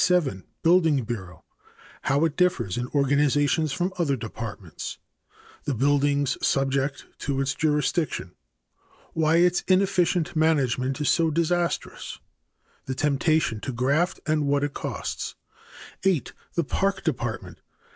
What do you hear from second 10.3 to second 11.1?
management is